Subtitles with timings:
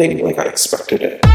[0.00, 1.29] Like I expected it.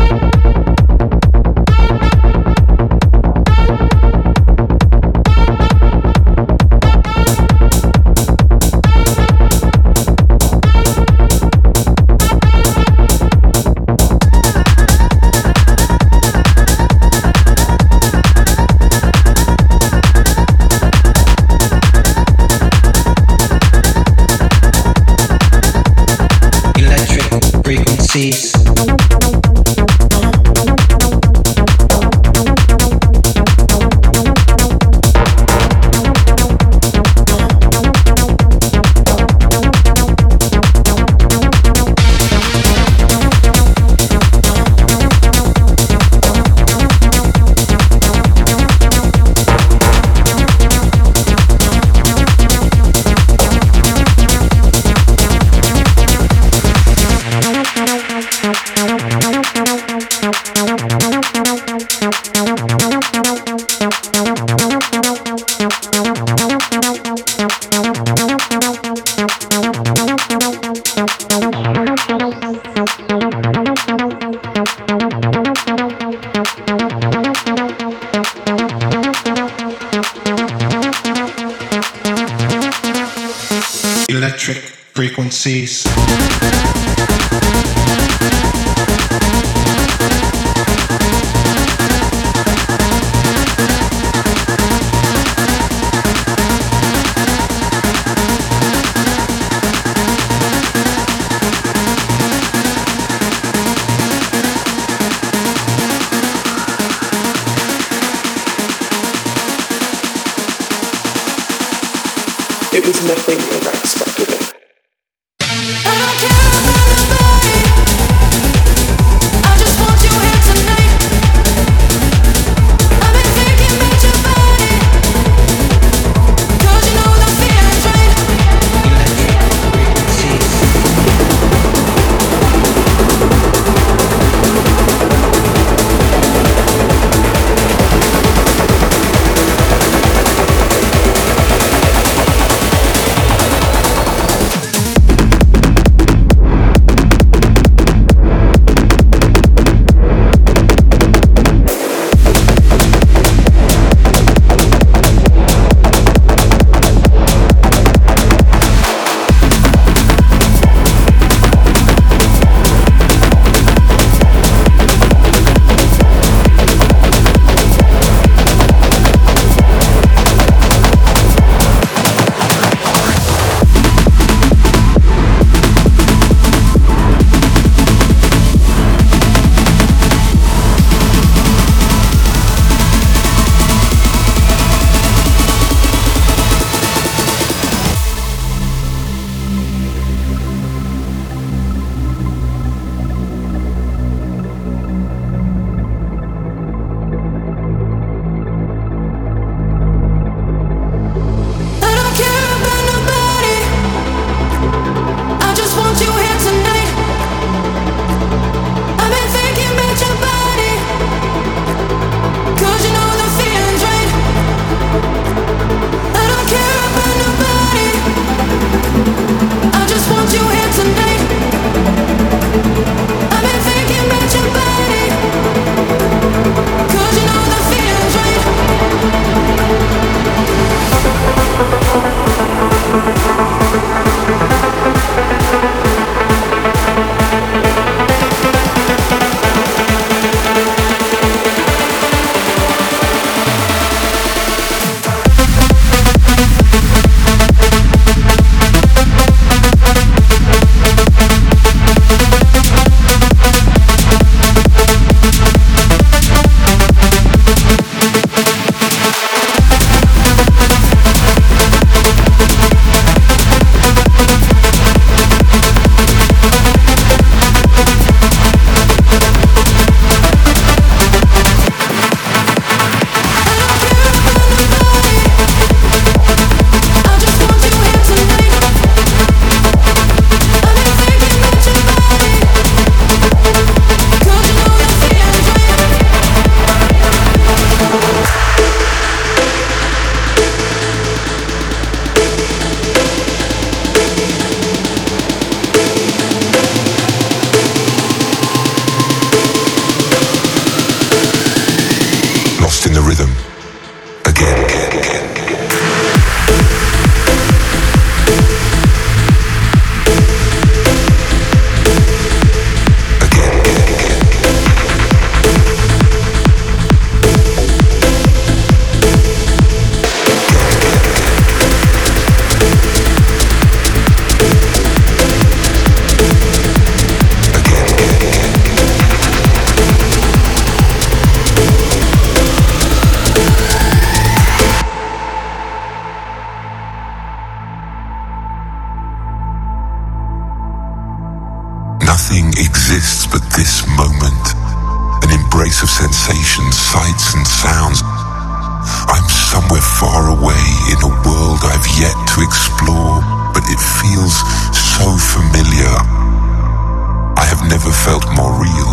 [358.35, 358.91] More real.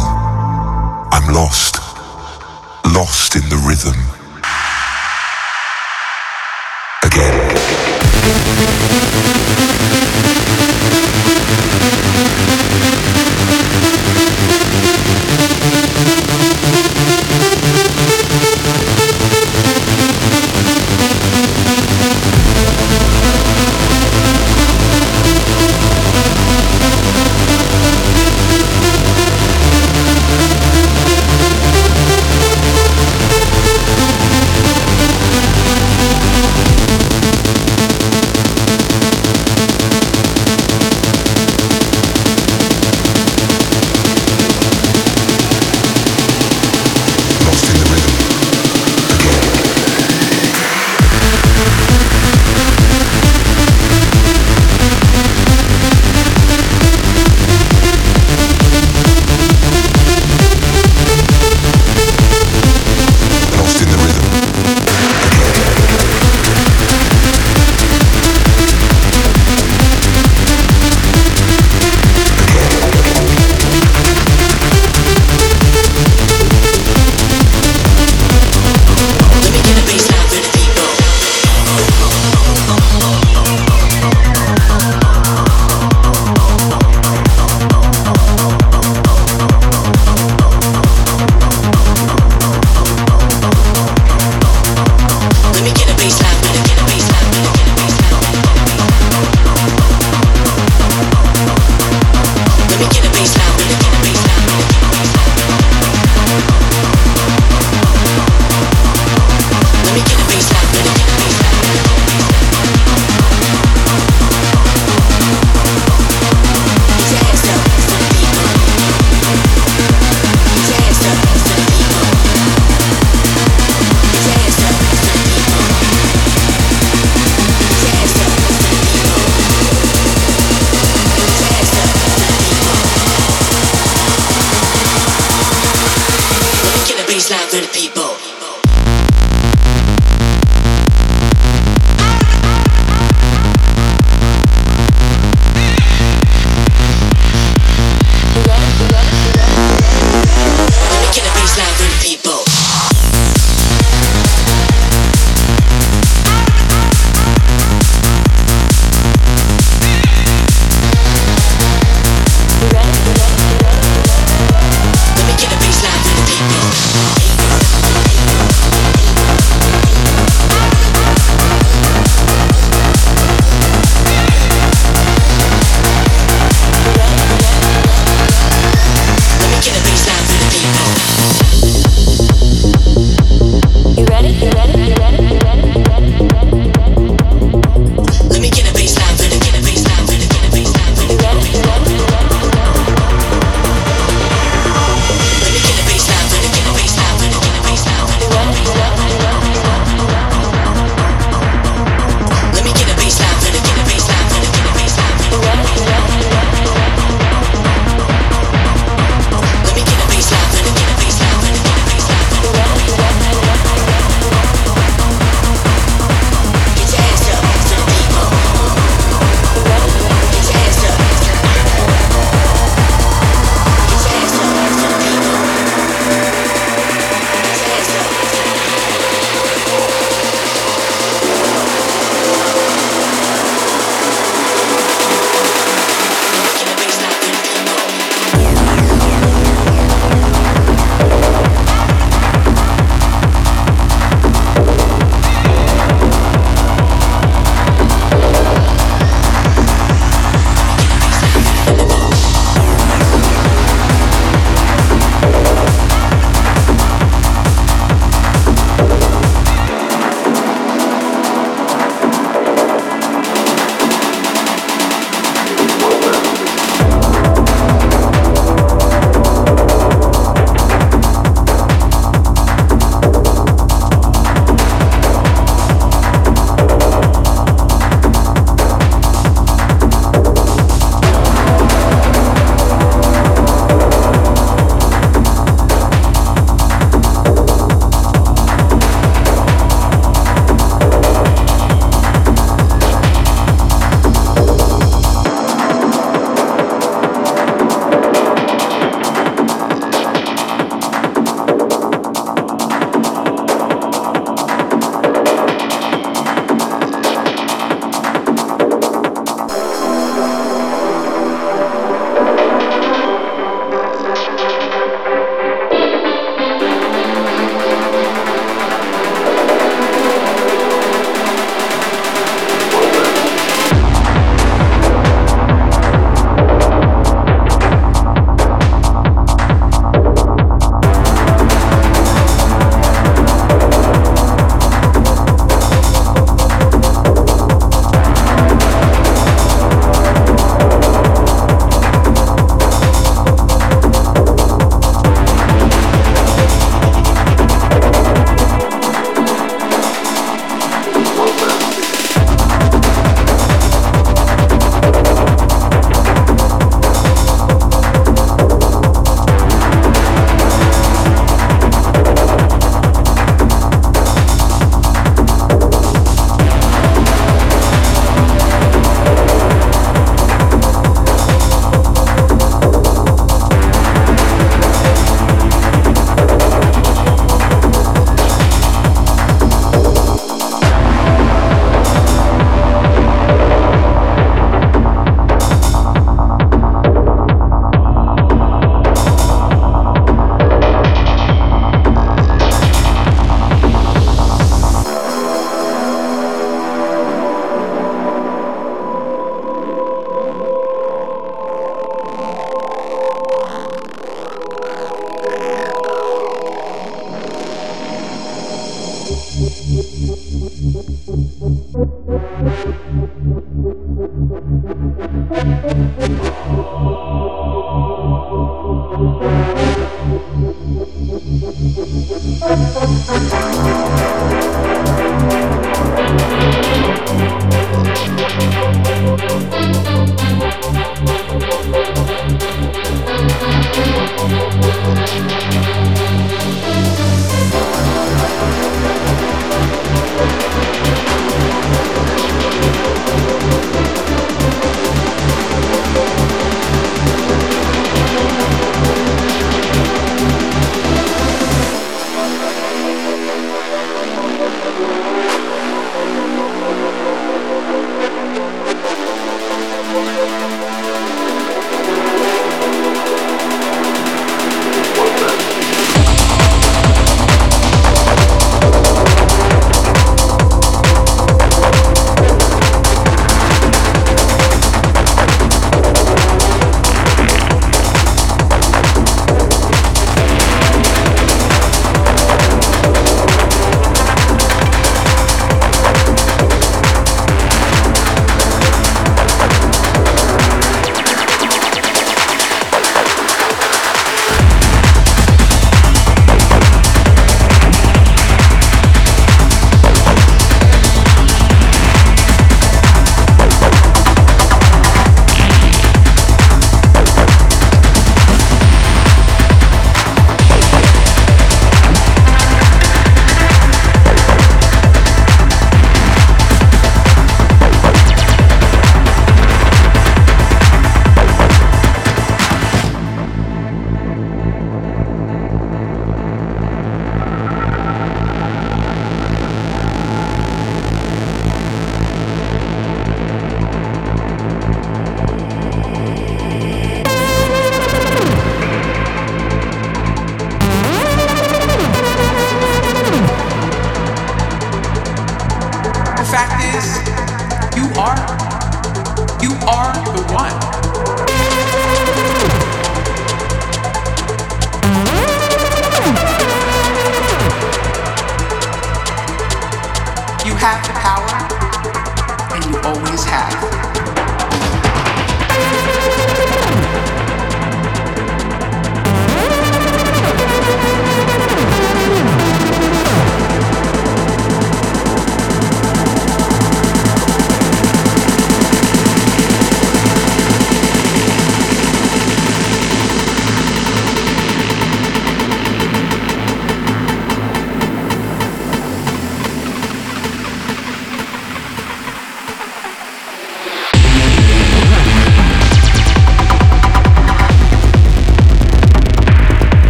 [1.12, 1.76] I'm lost,
[2.84, 4.11] lost in the rhythm.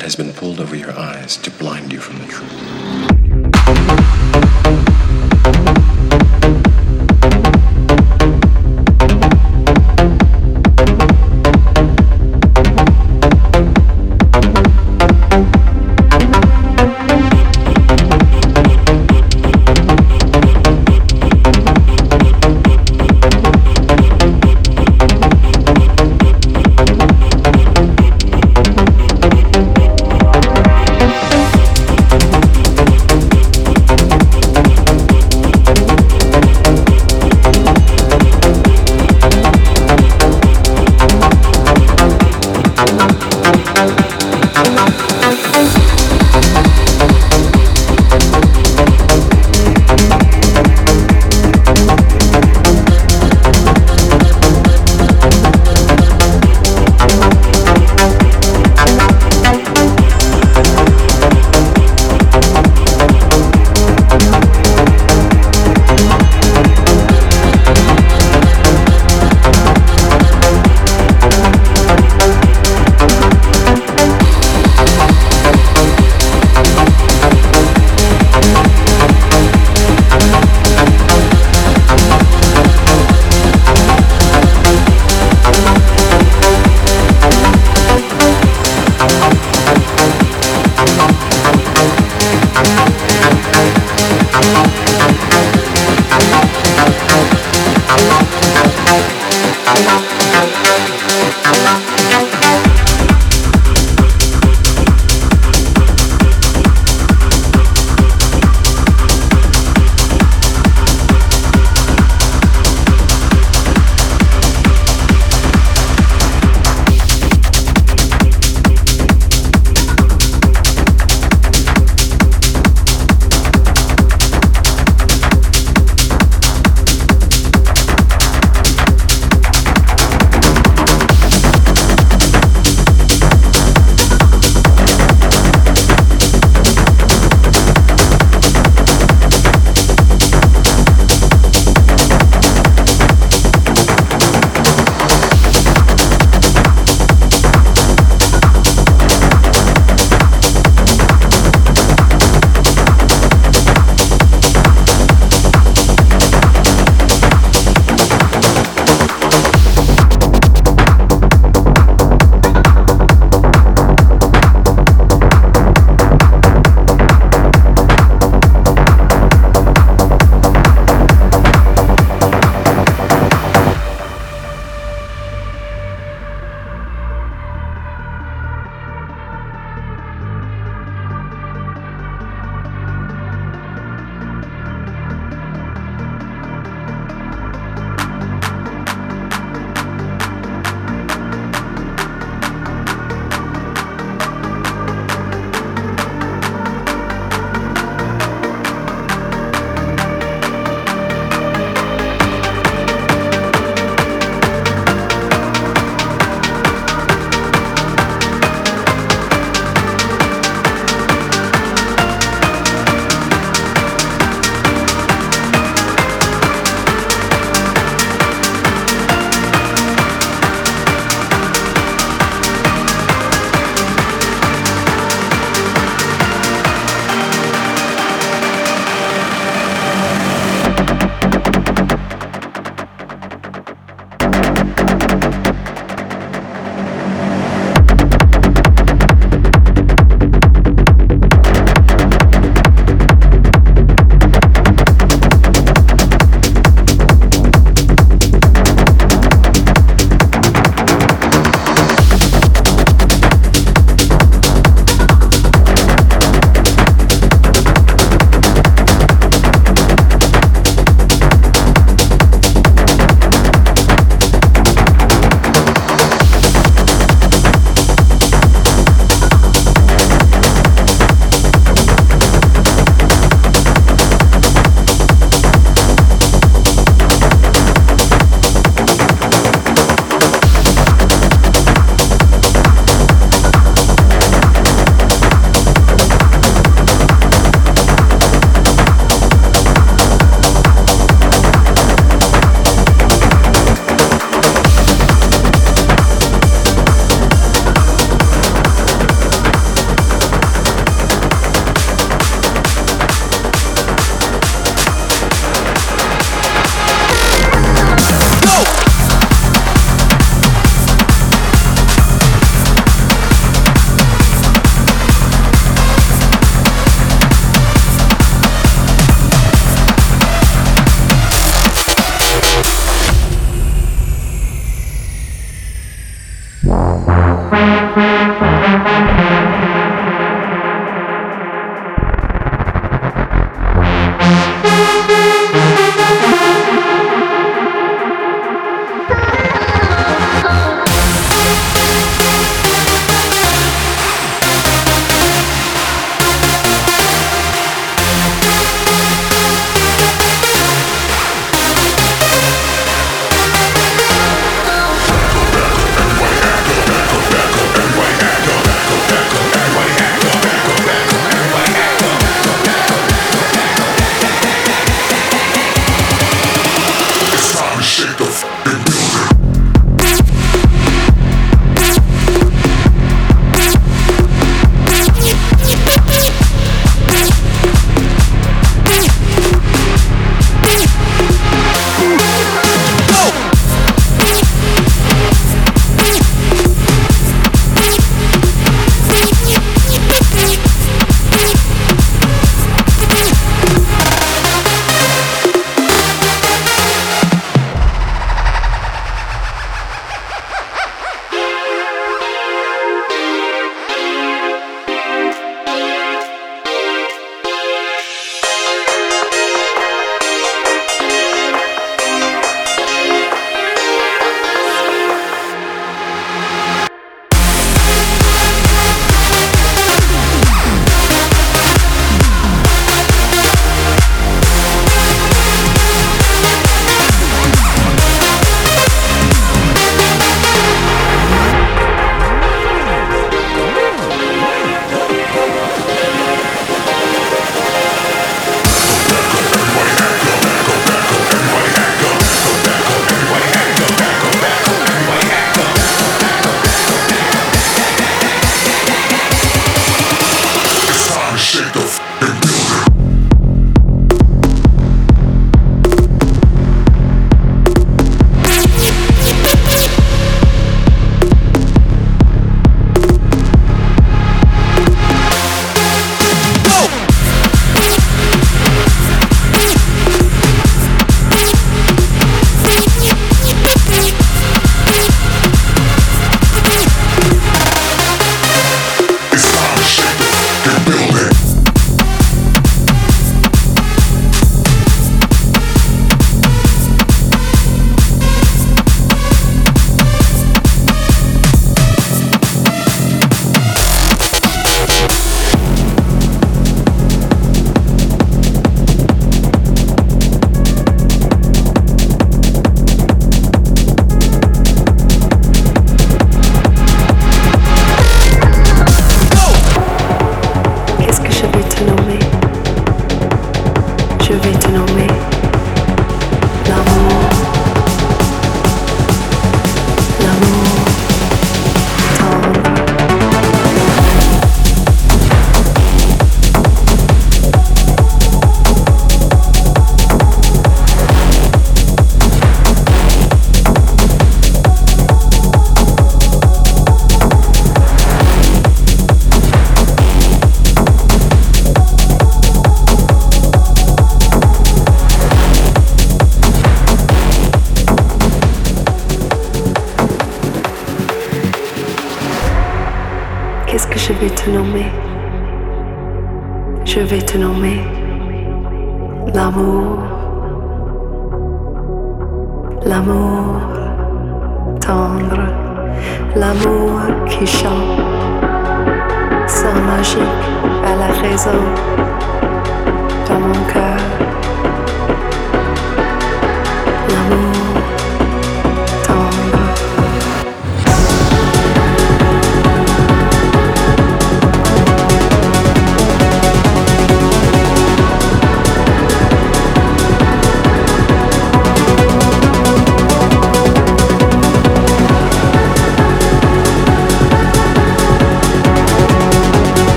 [0.00, 2.69] that has been pulled over your eyes to blind you from the truth.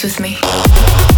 [0.00, 1.17] Dance with me.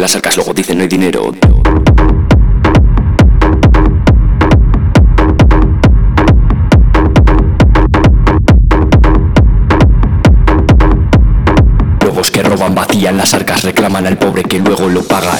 [0.00, 1.30] las arcas, luego dicen no hay dinero.
[12.02, 15.38] Los que roban vacían las arcas, reclaman al pobre que luego lo paga.